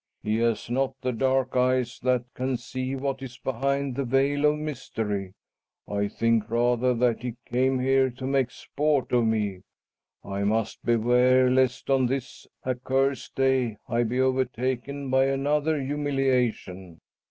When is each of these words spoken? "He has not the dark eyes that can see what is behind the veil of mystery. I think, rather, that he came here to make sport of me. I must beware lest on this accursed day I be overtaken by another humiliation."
"He 0.23 0.37
has 0.37 0.67
not 0.67 0.99
the 1.01 1.11
dark 1.11 1.55
eyes 1.55 1.99
that 2.01 2.23
can 2.33 2.57
see 2.57 2.95
what 2.95 3.21
is 3.21 3.37
behind 3.37 3.95
the 3.95 4.03
veil 4.03 4.45
of 4.51 4.57
mystery. 4.57 5.35
I 5.87 6.07
think, 6.07 6.49
rather, 6.49 6.95
that 6.95 7.21
he 7.21 7.35
came 7.45 7.77
here 7.77 8.09
to 8.09 8.25
make 8.25 8.49
sport 8.49 9.11
of 9.11 9.27
me. 9.27 9.61
I 10.25 10.43
must 10.43 10.83
beware 10.83 11.51
lest 11.51 11.91
on 11.91 12.07
this 12.07 12.47
accursed 12.65 13.35
day 13.35 13.77
I 13.87 14.01
be 14.01 14.19
overtaken 14.19 15.11
by 15.11 15.25
another 15.25 15.79
humiliation." 15.79 16.99